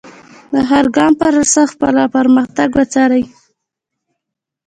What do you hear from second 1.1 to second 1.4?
پر